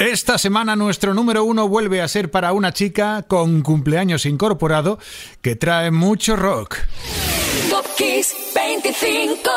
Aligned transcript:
Esta 0.00 0.38
semana 0.38 0.76
nuestro 0.76 1.12
número 1.12 1.44
uno 1.44 1.68
vuelve 1.68 2.00
a 2.00 2.08
ser 2.08 2.30
para 2.30 2.54
una 2.54 2.72
chica 2.72 3.26
con 3.28 3.60
cumpleaños 3.60 4.24
incorporado 4.24 4.98
que 5.42 5.56
trae 5.56 5.90
mucho 5.90 6.36
rock. 6.36 6.78
Top 7.68 7.84
Kiss 7.98 8.34
25. 8.54 9.50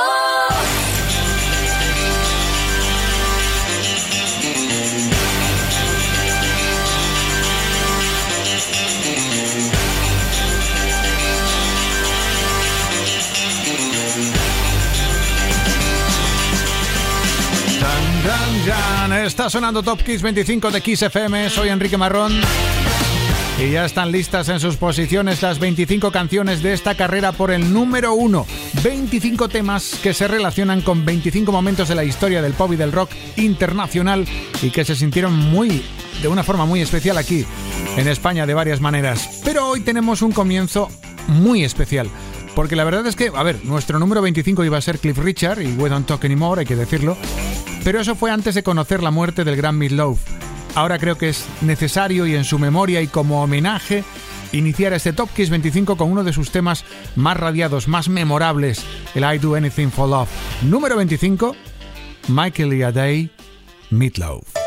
Está 19.21 19.49
sonando 19.49 19.83
Top 19.83 20.01
Kiss 20.01 20.21
25 20.21 20.71
de 20.71 20.81
Kiss 20.81 21.03
FM. 21.03 21.49
Soy 21.49 21.69
Enrique 21.69 21.97
Marrón. 21.97 22.33
Y 23.59 23.71
ya 23.71 23.85
están 23.85 24.11
listas 24.11 24.49
en 24.49 24.59
sus 24.59 24.75
posiciones 24.75 25.41
las 25.41 25.59
25 25.59 26.11
canciones 26.11 26.63
de 26.63 26.73
esta 26.73 26.95
carrera 26.95 27.31
por 27.31 27.51
el 27.51 27.71
número 27.71 28.15
1. 28.15 28.45
25 28.83 29.47
temas 29.49 29.99
que 30.01 30.13
se 30.13 30.27
relacionan 30.27 30.81
con 30.81 31.05
25 31.05 31.51
momentos 31.51 31.87
de 31.87 31.95
la 31.95 32.03
historia 32.03 32.41
del 32.41 32.53
pop 32.53 32.73
y 32.73 32.75
del 32.75 32.91
rock 32.91 33.11
internacional 33.37 34.25
y 34.61 34.71
que 34.71 34.83
se 34.83 34.95
sintieron 34.95 35.33
muy, 35.37 35.85
de 36.21 36.27
una 36.27 36.43
forma 36.43 36.65
muy 36.65 36.81
especial 36.81 37.17
aquí 37.17 37.45
en 37.95 38.07
España 38.07 38.47
de 38.47 38.55
varias 38.55 38.81
maneras. 38.81 39.41
Pero 39.45 39.67
hoy 39.69 39.81
tenemos 39.81 40.23
un 40.23 40.31
comienzo 40.31 40.89
muy 41.27 41.63
especial. 41.63 42.09
Porque 42.55 42.75
la 42.75 42.83
verdad 42.83 43.05
es 43.07 43.15
que, 43.15 43.31
a 43.33 43.43
ver, 43.43 43.63
nuestro 43.63 43.99
número 43.99 44.21
25 44.21 44.65
iba 44.65 44.77
a 44.77 44.81
ser 44.81 44.99
Cliff 44.99 45.17
Richard 45.19 45.61
y 45.61 45.73
We 45.73 45.89
Don't 45.89 46.07
Talk 46.07 46.25
Anymore, 46.25 46.61
hay 46.61 46.65
que 46.65 46.75
decirlo. 46.75 47.15
Pero 47.83 47.99
eso 47.99 48.15
fue 48.15 48.31
antes 48.31 48.55
de 48.55 48.63
conocer 48.63 49.03
la 49.03 49.11
muerte 49.11 49.43
del 49.43 49.57
gran 49.57 49.79
Love. 49.95 50.19
Ahora 50.75 50.97
creo 50.97 51.17
que 51.17 51.29
es 51.29 51.45
necesario 51.61 52.25
y 52.25 52.35
en 52.35 52.45
su 52.45 52.57
memoria 52.57 53.01
y 53.01 53.07
como 53.07 53.43
homenaje 53.43 54.03
iniciar 54.53 54.93
este 54.93 55.13
Top 55.13 55.29
Kiss 55.35 55.49
25 55.49 55.97
con 55.97 56.11
uno 56.11 56.23
de 56.23 56.33
sus 56.33 56.51
temas 56.51 56.85
más 57.15 57.37
radiados, 57.37 57.87
más 57.87 58.07
memorables, 58.07 58.83
el 59.15 59.23
I 59.23 59.37
Do 59.37 59.55
Anything 59.55 59.89
for 59.89 60.07
Love. 60.09 60.29
Número 60.63 60.95
25, 60.95 61.55
Michael 62.29 62.73
y 62.73 62.83
Adey, 62.83 63.29
Meatloaf. 63.89 64.62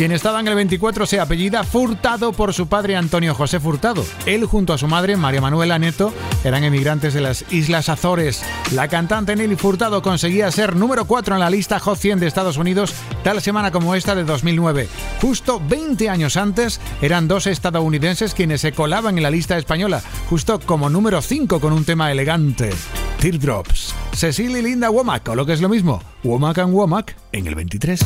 Quien 0.00 0.12
estaba 0.12 0.40
en 0.40 0.48
el 0.48 0.54
24 0.54 1.04
se 1.04 1.20
apellida 1.20 1.62
Furtado 1.62 2.32
por 2.32 2.54
su 2.54 2.68
padre 2.68 2.96
Antonio 2.96 3.34
José 3.34 3.60
Furtado. 3.60 4.02
Él 4.24 4.46
junto 4.46 4.72
a 4.72 4.78
su 4.78 4.88
madre 4.88 5.18
María 5.18 5.42
Manuela 5.42 5.78
Neto 5.78 6.10
eran 6.42 6.64
emigrantes 6.64 7.12
de 7.12 7.20
las 7.20 7.44
Islas 7.52 7.90
Azores. 7.90 8.42
La 8.72 8.88
cantante 8.88 9.36
Nelly 9.36 9.56
Furtado 9.56 10.00
conseguía 10.00 10.50
ser 10.52 10.74
número 10.74 11.04
4 11.04 11.34
en 11.34 11.40
la 11.40 11.50
lista 11.50 11.78
Hot 11.80 11.98
100 11.98 12.18
de 12.18 12.28
Estados 12.28 12.56
Unidos 12.56 12.94
tal 13.22 13.42
semana 13.42 13.72
como 13.72 13.94
esta 13.94 14.14
de 14.14 14.24
2009. 14.24 14.88
Justo 15.20 15.60
20 15.68 16.08
años 16.08 16.38
antes 16.38 16.80
eran 17.02 17.28
dos 17.28 17.46
estadounidenses 17.46 18.32
quienes 18.32 18.62
se 18.62 18.72
colaban 18.72 19.18
en 19.18 19.22
la 19.22 19.30
lista 19.30 19.58
española, 19.58 20.00
justo 20.30 20.60
como 20.60 20.88
número 20.88 21.20
5 21.20 21.60
con 21.60 21.74
un 21.74 21.84
tema 21.84 22.10
elegante. 22.10 22.70
Teardrops. 23.20 23.94
Cecilia 24.14 24.60
y 24.60 24.62
Linda 24.62 24.88
Womack, 24.88 25.28
o 25.28 25.34
lo 25.34 25.44
que 25.44 25.52
es 25.52 25.60
lo 25.60 25.68
mismo, 25.68 26.02
Womack 26.24 26.56
and 26.56 26.72
Womack 26.72 27.16
en 27.32 27.46
el 27.46 27.54
23. 27.54 28.00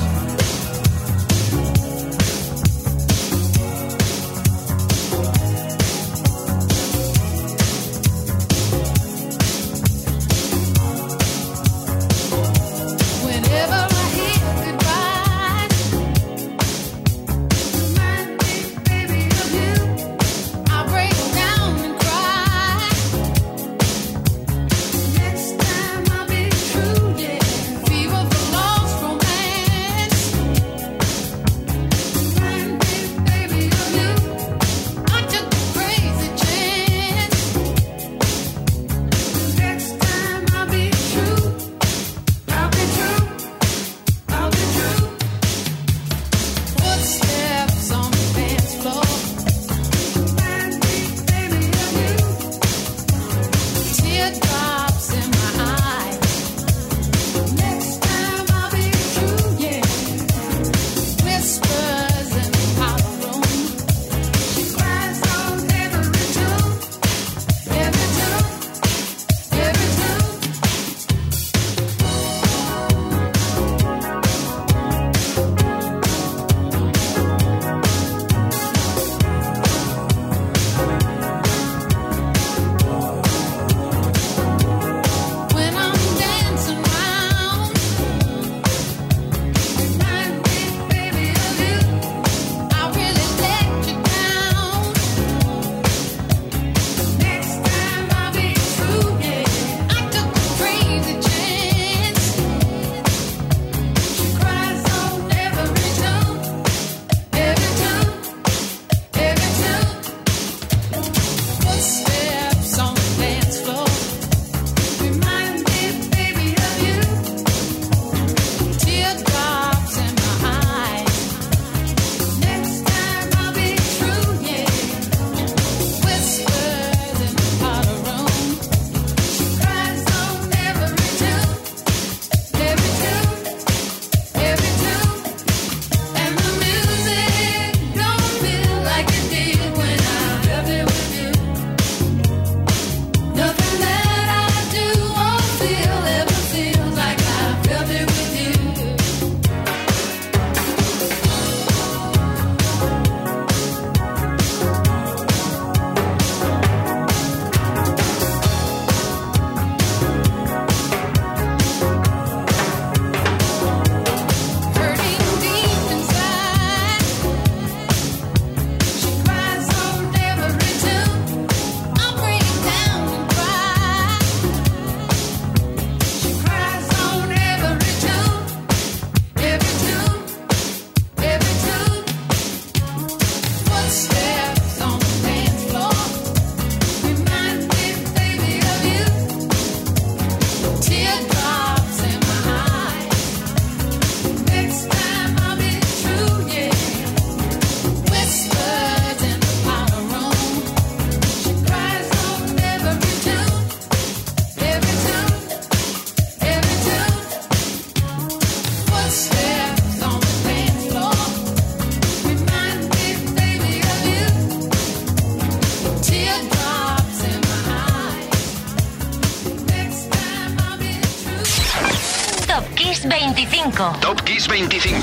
25. 224.54 224.93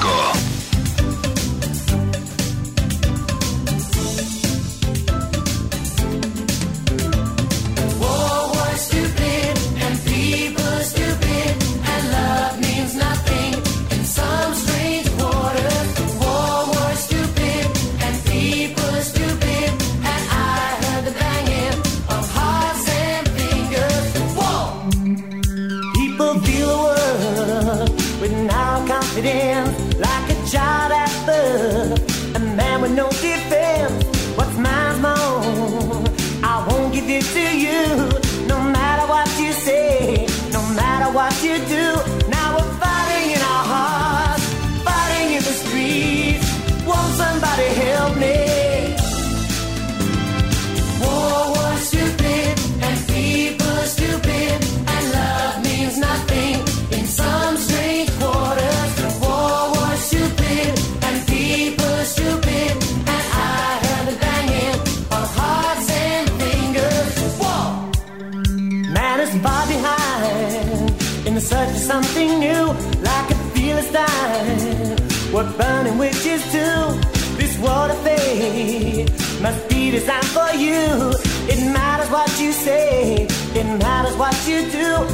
It 80.74 81.60
matters 81.74 82.10
what 82.10 82.40
you 82.40 82.52
say, 82.54 83.28
it 83.56 83.64
matters 83.80 84.16
what 84.16 84.36
you 84.48 84.72
do. 84.72 85.11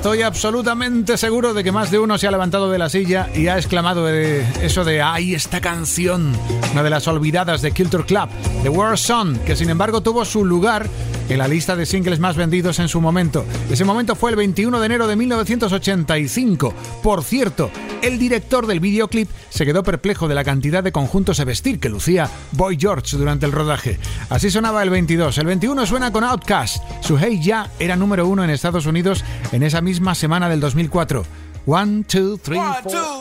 Estoy 0.00 0.22
absolutamente 0.22 1.18
seguro 1.18 1.52
de 1.52 1.62
que 1.62 1.72
más 1.72 1.90
de 1.90 1.98
uno 1.98 2.16
se 2.16 2.26
ha 2.26 2.30
levantado 2.30 2.70
de 2.70 2.78
la 2.78 2.88
silla 2.88 3.28
y 3.34 3.48
ha 3.48 3.58
exclamado 3.58 4.08
eso 4.08 4.82
de 4.82 5.02
¡ay, 5.02 5.34
esta 5.34 5.60
canción! 5.60 6.32
Una 6.72 6.82
de 6.82 6.88
las 6.88 7.06
olvidadas 7.06 7.60
de 7.60 7.70
Culture 7.72 8.06
Club, 8.06 8.30
The 8.62 8.70
World 8.70 8.96
Song, 8.96 9.36
que 9.44 9.54
sin 9.56 9.68
embargo 9.68 10.00
tuvo 10.00 10.24
su 10.24 10.42
lugar 10.42 10.88
en 11.30 11.38
la 11.38 11.48
lista 11.48 11.76
de 11.76 11.86
singles 11.86 12.18
más 12.18 12.36
vendidos 12.36 12.78
en 12.80 12.88
su 12.88 13.00
momento. 13.00 13.44
Ese 13.70 13.84
momento 13.84 14.16
fue 14.16 14.30
el 14.30 14.36
21 14.36 14.80
de 14.80 14.86
enero 14.86 15.06
de 15.06 15.16
1985. 15.16 16.74
Por 17.02 17.22
cierto, 17.22 17.70
el 18.02 18.18
director 18.18 18.66
del 18.66 18.80
videoclip 18.80 19.30
se 19.48 19.64
quedó 19.64 19.82
perplejo 19.82 20.26
de 20.26 20.34
la 20.34 20.44
cantidad 20.44 20.82
de 20.82 20.92
conjuntos 20.92 21.38
a 21.40 21.44
vestir 21.44 21.78
que 21.78 21.88
lucía 21.88 22.28
Boy 22.52 22.76
George 22.78 23.16
durante 23.16 23.46
el 23.46 23.52
rodaje. 23.52 23.98
Así 24.28 24.50
sonaba 24.50 24.82
el 24.82 24.90
22. 24.90 25.38
El 25.38 25.46
21 25.46 25.86
suena 25.86 26.12
con 26.12 26.24
Outkast. 26.24 26.82
Su 27.00 27.16
Hey 27.16 27.40
Ya 27.40 27.70
era 27.78 27.96
número 27.96 28.26
uno 28.26 28.42
en 28.42 28.50
Estados 28.50 28.86
Unidos 28.86 29.24
en 29.52 29.62
esa 29.62 29.80
misma 29.80 30.14
semana 30.14 30.48
del 30.48 30.60
2004. 30.60 31.24
One, 31.66 32.04
two, 32.04 32.38
three, 32.38 32.58
four. 32.82 33.20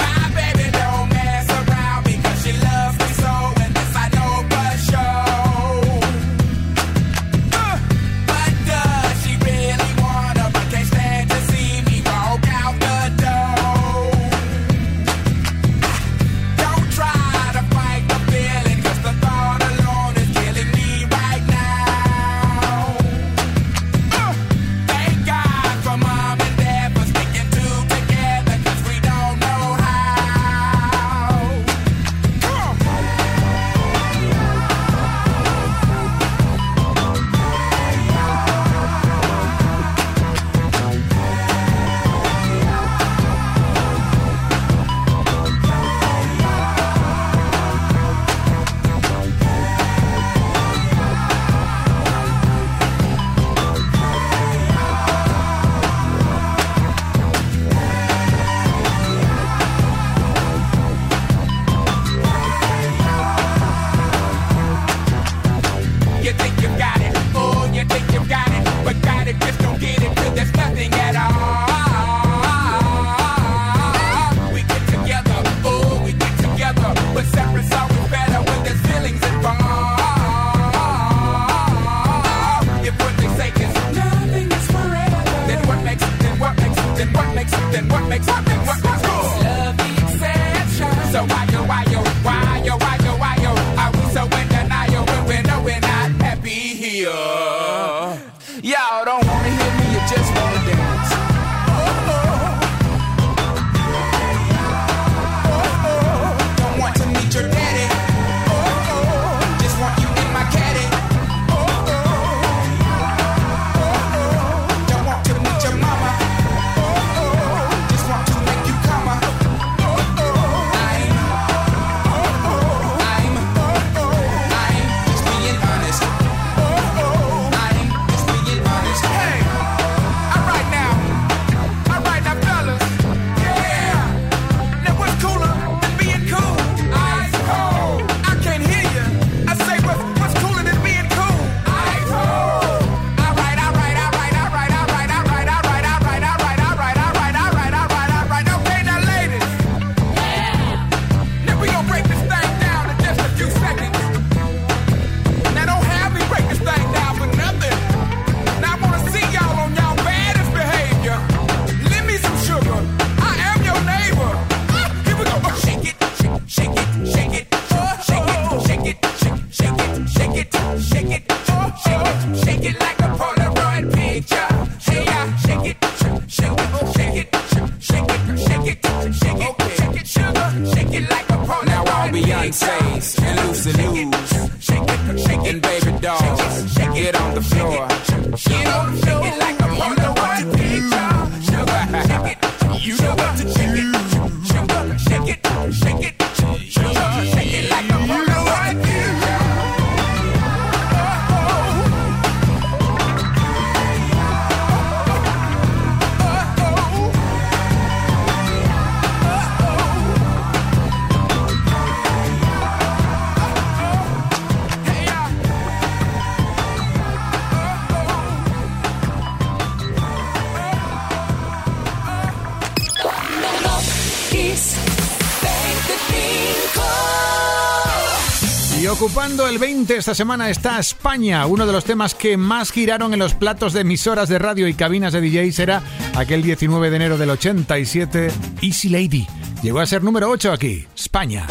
Ocupando 229.52 229.66
el 229.66 229.76
20 229.76 229.98
esta 229.98 230.16
semana 230.16 230.50
está 230.50 230.80
España. 230.80 231.46
Uno 231.46 231.66
de 231.66 231.74
los 231.74 231.84
temas 231.84 232.16
que 232.16 232.38
más 232.38 232.72
giraron 232.72 233.14
en 233.14 233.20
los 233.20 233.34
platos 233.34 233.74
de 233.74 233.82
emisoras 233.82 234.30
de 234.30 234.40
radio 234.40 234.68
y 234.68 234.74
cabinas 234.74 235.12
de 235.12 235.20
DJs 235.20 235.60
era 235.60 235.84
aquel 236.16 236.42
19 236.42 236.90
de 236.90 236.96
enero 236.96 237.18
del 237.18 237.32
87, 237.32 238.32
Easy 238.62 238.88
Lady. 238.90 239.28
Llegó 239.62 239.80
a 239.80 239.86
ser 239.86 240.04
número 240.04 240.30
8 240.30 240.54
aquí, 240.54 240.86
España. 240.96 241.48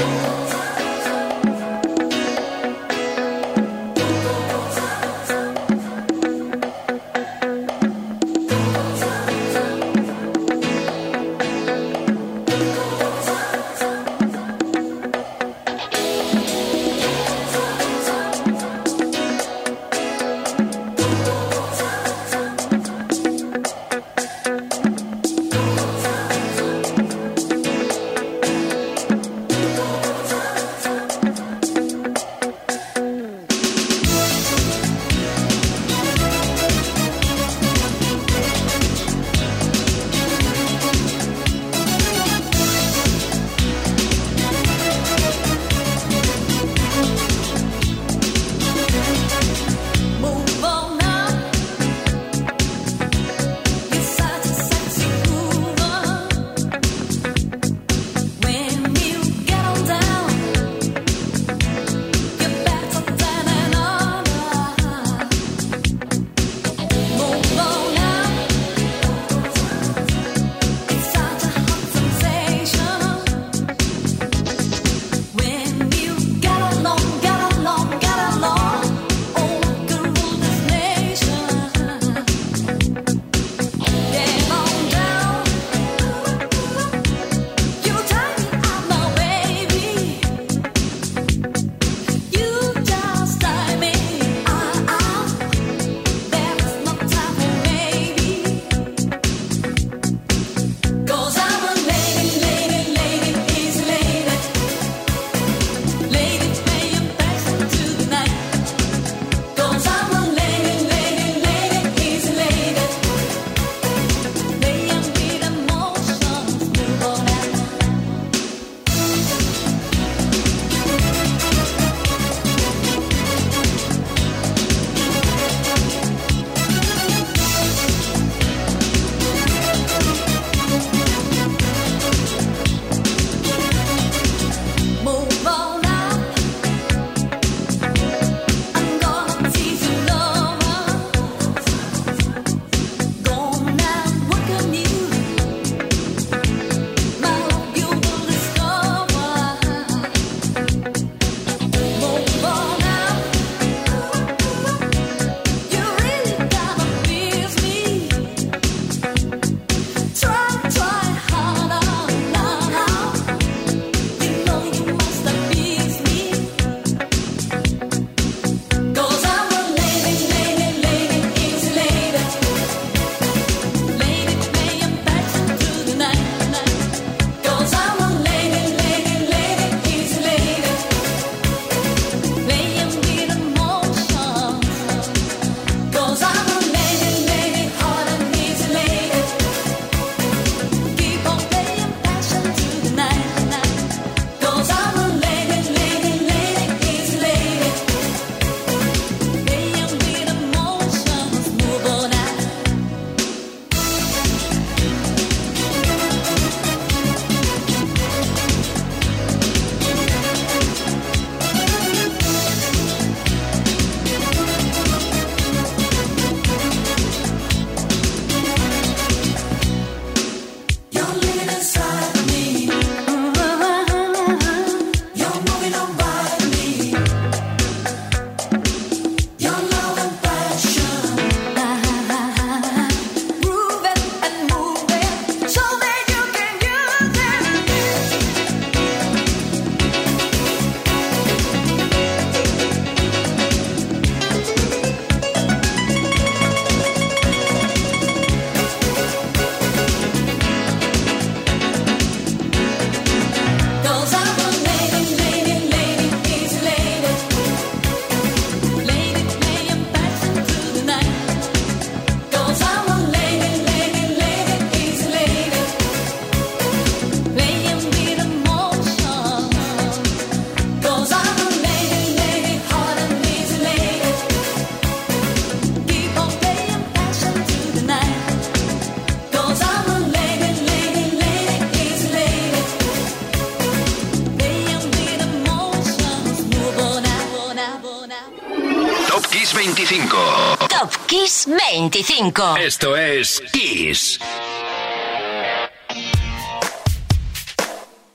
25. 291.50 292.58
Esto 292.58 292.94
es 292.94 293.42
Kiss. 293.52 294.20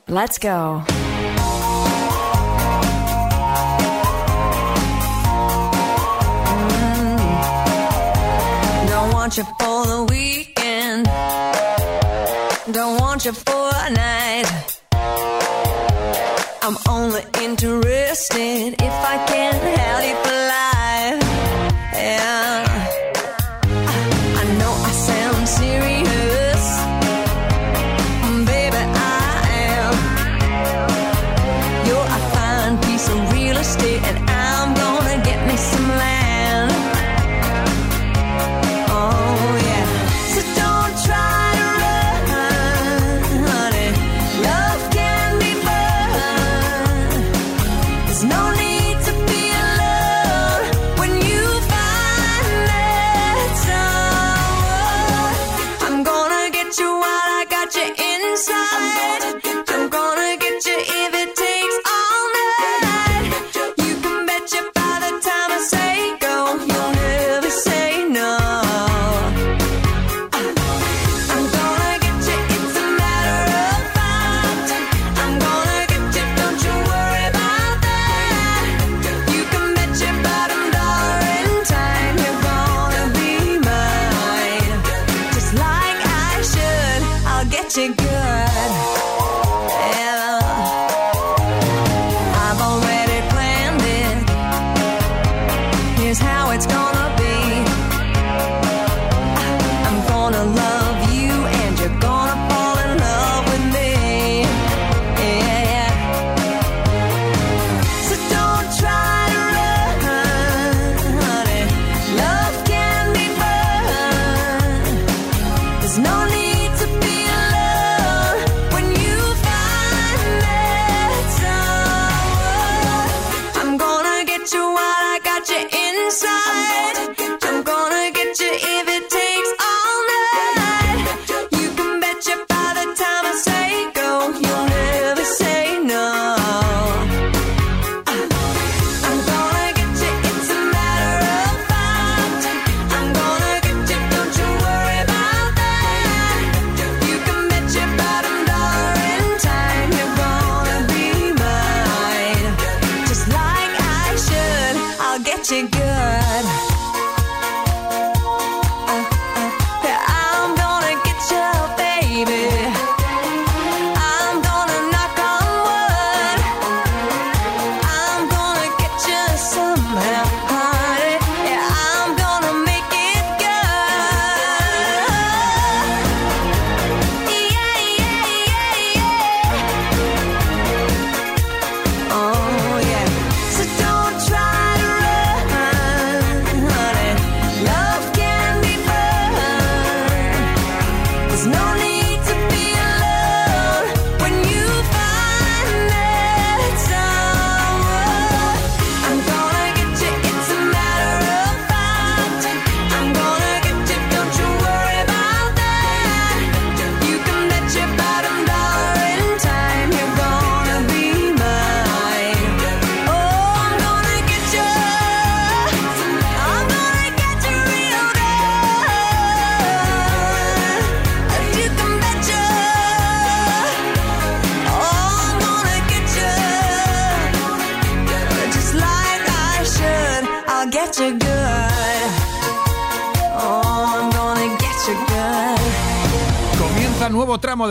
Let's 0.08 0.38
go. 0.38 0.82
Mm. 6.48 7.18
Don't 8.88 9.12
want 9.12 9.36
you 9.36 9.44
for 9.60 9.86
the 9.86 10.06
weekend. 10.10 11.06
Don't 12.72 13.02
want 13.02 13.26
you 13.26 13.34
for 13.34 13.70
a 13.76 13.90
night. 13.90 14.46
I'm 16.62 16.78
only 16.88 17.24
interested 17.44 18.82
if 18.82 18.94
I 19.04 19.26
can 19.28 19.54
help 19.78 20.26
you. 20.26 20.45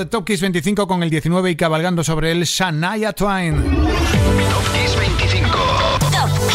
de 0.04 0.10
Top 0.10 0.26
Kiss 0.26 0.40
25 0.40 0.86
con 0.86 1.02
el 1.02 1.10
19 1.10 1.50
y 1.50 1.56
cabalgando 1.56 2.04
sobre 2.04 2.30
el 2.32 2.44
Shania 2.44 3.12
Twain. 3.12 3.56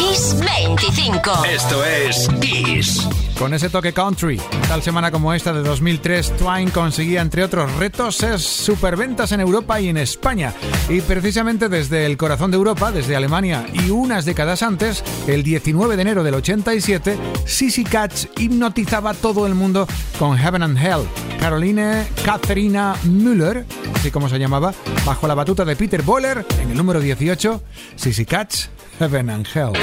Kiss 0.00 0.34
25. 0.40 1.44
Esto 1.44 1.84
es 1.84 2.26
Kiss. 2.40 3.06
Con 3.38 3.52
ese 3.52 3.68
toque 3.68 3.92
country, 3.92 4.40
tal 4.66 4.82
semana 4.82 5.10
como 5.10 5.34
esta 5.34 5.52
de 5.52 5.62
2003, 5.62 6.38
Twine 6.38 6.70
conseguía, 6.70 7.20
entre 7.20 7.44
otros 7.44 7.70
retos, 7.76 8.16
ser 8.16 8.40
superventas 8.40 9.32
en 9.32 9.40
Europa 9.40 9.78
y 9.78 9.88
en 9.88 9.98
España. 9.98 10.54
Y 10.88 11.02
precisamente 11.02 11.68
desde 11.68 12.06
el 12.06 12.16
corazón 12.16 12.50
de 12.50 12.56
Europa, 12.56 12.92
desde 12.92 13.14
Alemania 13.14 13.66
y 13.74 13.90
unas 13.90 14.24
décadas 14.24 14.62
antes, 14.62 15.04
el 15.26 15.42
19 15.42 15.96
de 15.96 16.02
enero 16.02 16.24
del 16.24 16.34
87, 16.34 17.18
Sissy 17.44 17.84
Catch 17.84 18.26
hipnotizaba 18.38 19.10
a 19.10 19.14
todo 19.14 19.46
el 19.46 19.54
mundo 19.54 19.86
con 20.18 20.38
Heaven 20.38 20.62
and 20.62 20.78
Hell. 20.78 21.06
Caroline 21.38 22.06
Katharina 22.24 22.96
Müller, 23.04 23.66
así 23.94 24.10
como 24.10 24.30
se 24.30 24.38
llamaba, 24.38 24.72
bajo 25.04 25.28
la 25.28 25.34
batuta 25.34 25.66
de 25.66 25.76
Peter 25.76 26.02
Boller, 26.02 26.46
en 26.58 26.70
el 26.70 26.76
número 26.76 27.00
18, 27.00 27.62
Sissy 27.96 28.24
Catch 28.24 28.66
Hebben 29.00 29.24
nou 29.24 29.38
een 29.38 29.46
geld. 29.46 29.78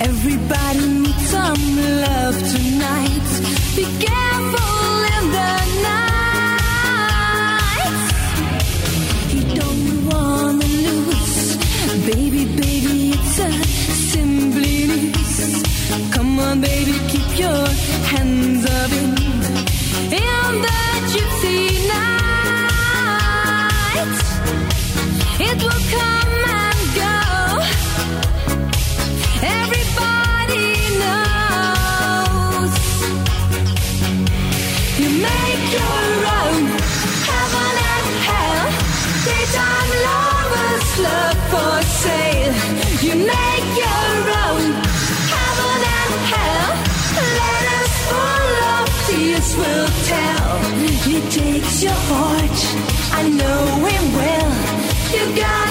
Everybody 0.00 0.86
needs 1.02 1.26
some 1.28 1.76
love 2.04 2.38
tonight. 2.38 3.28
Be 3.76 3.84
careful 4.06 5.04
in 5.16 5.24
the 5.36 5.54
night. 5.88 7.98
You 9.34 9.42
don't 9.60 9.88
wanna 10.08 10.68
lose, 10.86 11.38
baby, 12.06 12.42
baby. 12.62 12.96
It's 13.16 13.38
a 13.40 13.42
simply 14.12 14.76
loose. 14.86 15.62
Come 16.14 16.38
on, 16.38 16.56
baby, 16.60 16.94
keep 17.08 17.30
your 17.38 17.66
hands 18.12 18.64
up 18.66 18.92
in, 18.92 19.10
in 20.14 20.52
the 20.66 20.80
gypsy 21.12 21.58
night. 21.88 24.14
It 25.40 25.58
will 25.62 25.82
come. 25.98 26.37
takes 51.30 51.82
your 51.82 52.00
heart. 52.10 52.58
I 53.12 53.28
know 53.28 53.86
it 53.94 54.02
will. 54.16 54.52
You 55.14 55.36
got. 55.36 55.67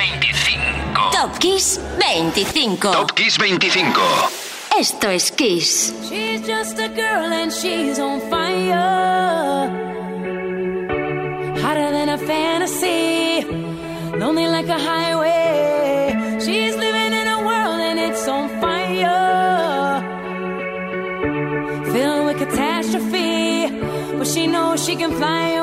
25. 0.00 1.12
Top 1.12 1.38
Kiss 1.38 1.78
25. 1.98 2.80
Top 2.80 3.14
Kiss 3.14 3.36
25. 3.36 4.72
Esto 4.78 5.10
es 5.10 5.30
Kiss. 5.30 5.92
She's 6.08 6.40
just 6.40 6.78
a 6.78 6.88
girl 6.88 7.30
and 7.30 7.52
she's 7.52 7.98
on 7.98 8.18
fire. 8.30 9.68
Hotter 11.60 11.90
than 11.90 12.08
a 12.08 12.16
fantasy. 12.16 13.44
Lonely 14.16 14.46
like 14.46 14.68
a 14.68 14.78
highway. 14.78 16.38
She's 16.40 16.74
living 16.76 17.12
in 17.20 17.26
a 17.28 17.38
world 17.44 17.80
and 17.88 18.00
it's 18.00 18.26
on 18.26 18.48
fire. 18.58 20.00
Filled 21.92 22.24
with 22.24 22.38
catastrophe. 22.38 23.68
But 24.16 24.26
she 24.26 24.46
knows 24.46 24.82
she 24.82 24.96
can 24.96 25.12
fly 25.12 25.59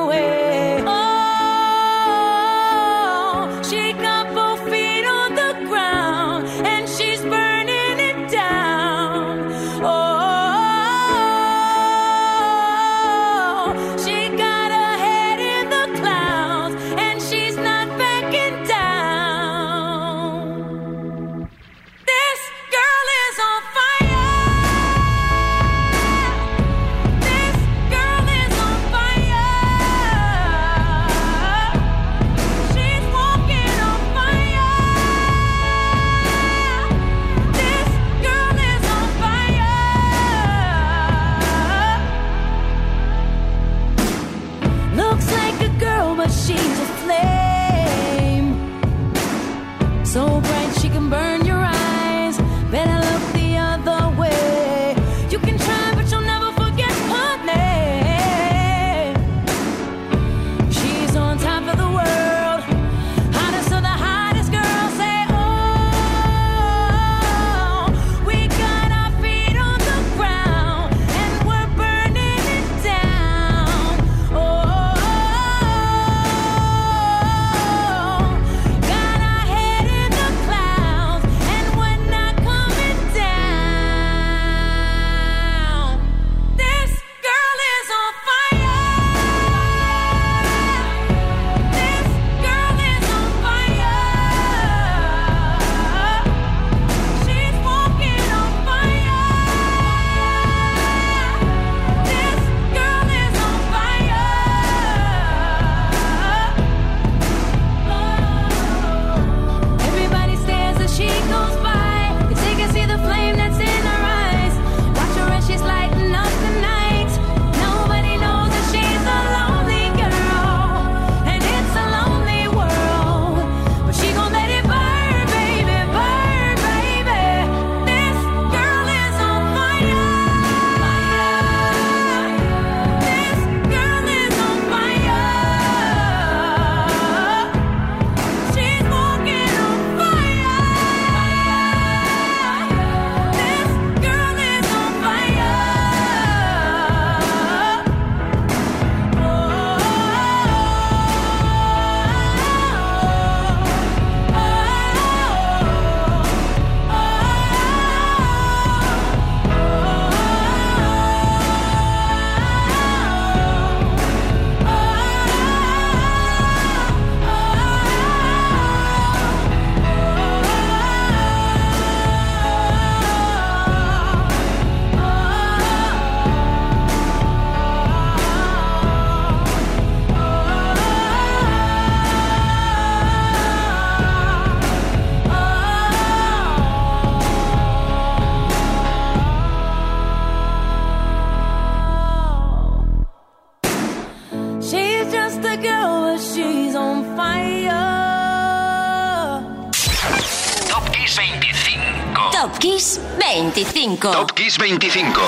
Top 204.11 204.31
Kiss 204.31 204.57
25. 204.57 205.19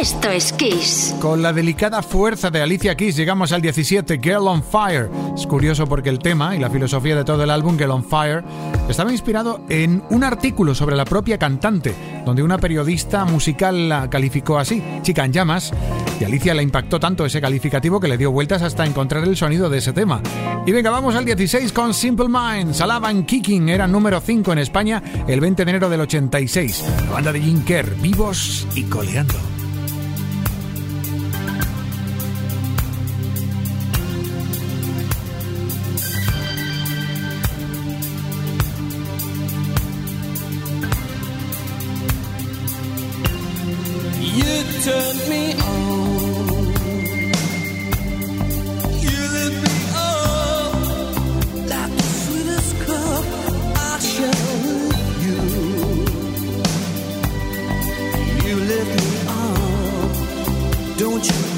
Esto 0.00 0.30
es 0.30 0.52
Kiss. 0.54 1.14
Con 1.20 1.42
la 1.42 1.52
delicada 1.52 2.02
fuerza 2.02 2.50
de 2.50 2.62
Alicia 2.62 2.96
Keys 2.96 3.16
llegamos 3.16 3.52
al 3.52 3.60
17, 3.60 4.18
Girl 4.22 4.48
on 4.48 4.62
Fire. 4.62 5.10
Es 5.34 5.46
curioso 5.46 5.86
porque 5.86 6.08
el 6.08 6.18
tema 6.18 6.56
y 6.56 6.58
la 6.58 6.70
filosofía 6.70 7.16
de 7.16 7.24
todo 7.24 7.42
el 7.42 7.50
álbum, 7.50 7.76
Girl 7.76 7.90
on 7.90 8.04
Fire, 8.04 8.42
estaba 8.88 9.12
inspirado 9.12 9.60
en 9.68 10.02
un 10.08 10.24
artículo 10.24 10.74
sobre 10.74 10.96
la 10.96 11.04
propia 11.04 11.36
cantante, 11.36 11.94
donde 12.28 12.42
una 12.42 12.58
periodista 12.58 13.24
musical 13.24 13.88
la 13.88 14.10
calificó 14.10 14.58
así, 14.58 14.82
chica 15.00 15.24
en 15.24 15.32
llamas, 15.32 15.72
y 16.20 16.24
Alicia 16.24 16.52
le 16.52 16.62
impactó 16.62 17.00
tanto 17.00 17.24
ese 17.24 17.40
calificativo 17.40 18.00
que 18.00 18.06
le 18.06 18.18
dio 18.18 18.30
vueltas 18.30 18.60
hasta 18.60 18.84
encontrar 18.84 19.24
el 19.24 19.34
sonido 19.34 19.70
de 19.70 19.78
ese 19.78 19.94
tema. 19.94 20.20
Y 20.66 20.72
venga, 20.72 20.90
vamos 20.90 21.14
al 21.14 21.24
16 21.24 21.72
con 21.72 21.94
Simple 21.94 22.26
Minds. 22.28 22.82
Alaban 22.82 23.24
Kicking 23.24 23.70
era 23.70 23.86
número 23.86 24.20
5 24.20 24.52
en 24.52 24.58
España 24.58 25.02
el 25.26 25.40
20 25.40 25.64
de 25.64 25.70
enero 25.70 25.88
del 25.88 26.02
86. 26.02 26.84
La 27.06 27.12
banda 27.12 27.32
de 27.32 27.40
Jim 27.40 27.64
Kerr, 27.64 27.94
vivos 27.96 28.66
y 28.74 28.82
coleando. 28.82 29.47
You 61.24 61.57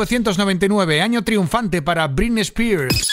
1999, 0.00 1.02
año 1.02 1.22
triunfante 1.22 1.82
para 1.82 2.08
Britney 2.08 2.40
Spears. 2.42 3.10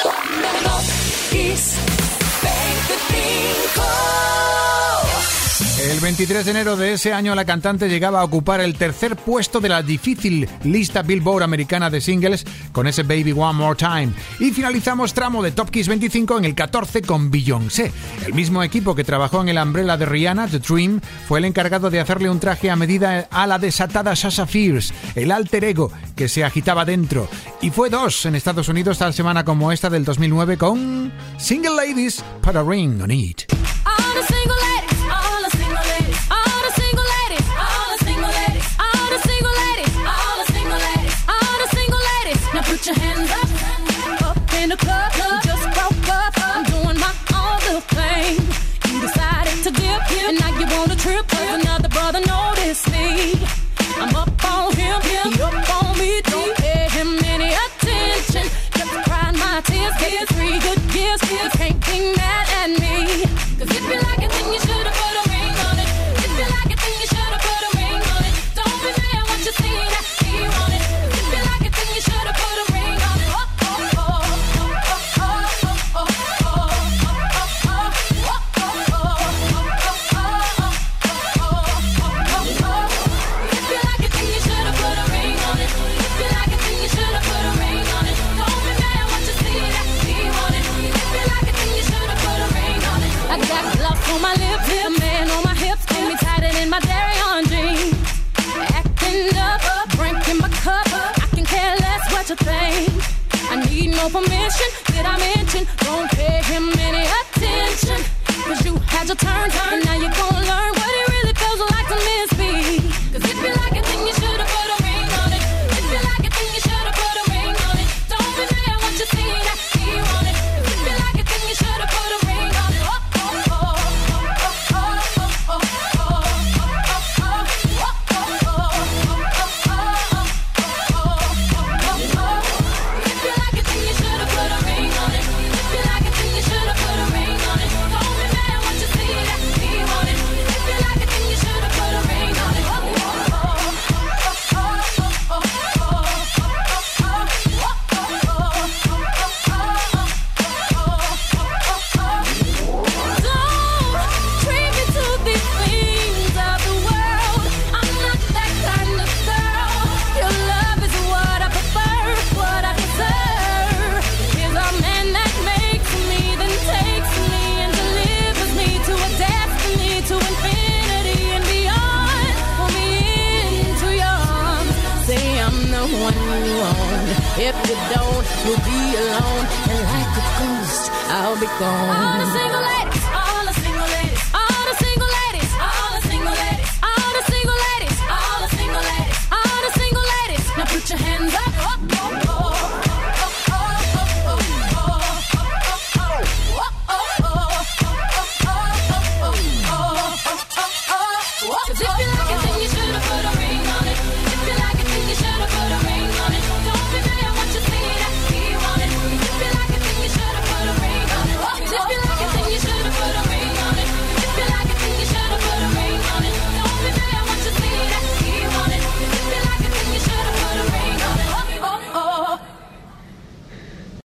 23 6.08 6.46
de 6.46 6.52
enero 6.52 6.78
de 6.78 6.94
ese 6.94 7.12
año 7.12 7.36
la 7.36 7.44
cantante 7.44 7.90
llegaba 7.90 8.22
a 8.22 8.24
ocupar 8.24 8.62
el 8.62 8.76
tercer 8.76 9.18
puesto 9.18 9.60
de 9.60 9.68
la 9.68 9.84
difícil 9.84 10.48
lista 10.64 11.02
Billboard 11.02 11.44
americana 11.44 11.90
de 11.90 12.00
singles 12.00 12.46
con 12.72 12.88
ese 12.88 13.04
Baby 13.04 13.34
One 13.34 13.58
More 13.58 13.76
Time. 13.76 14.14
Y 14.40 14.52
finalizamos 14.52 15.14
tramo 15.14 15.44
de 15.44 15.52
Top 15.52 15.70
Kiss 15.70 15.90
25 15.90 16.38
en 16.38 16.46
el 16.46 16.56
14 16.56 17.02
con 17.02 17.30
Beyoncé. 17.30 17.92
El 18.26 18.34
mismo 18.34 18.64
equipo 18.64 18.96
que 18.96 19.04
trabajó 19.04 19.42
en 19.42 19.50
el 19.50 19.58
Umbrella 19.58 19.98
de 19.98 20.06
Rihanna, 20.06 20.48
The 20.48 20.60
Dream, 20.60 21.02
fue 21.28 21.40
el 21.40 21.46
encargado 21.46 21.90
de 21.90 22.00
hacerle 22.00 22.30
un 22.30 22.40
traje 22.40 22.70
a 22.70 22.78
medida 22.78 23.28
a 23.30 23.46
la 23.46 23.60
desatada 23.60 24.16
Sasha 24.16 24.46
Fierce, 24.46 24.94
el 25.14 25.30
alter 25.30 25.66
ego 25.66 25.92
que 26.16 26.30
se 26.30 26.46
agitaba 26.46 26.86
dentro. 26.86 27.28
Y 27.60 27.70
fue 27.70 27.90
dos 27.90 28.26
en 28.26 28.36
Estados 28.36 28.70
Unidos 28.70 28.98
tal 28.98 29.14
semana 29.14 29.44
como 29.44 29.74
esta 29.74 29.90
del 29.90 30.06
2009 30.06 30.58
con 30.58 31.12
Single 31.38 31.76
Ladies 31.76 32.24
para 32.42 32.64
Ring 32.64 33.02
on 33.02 33.12
It. 33.12 33.57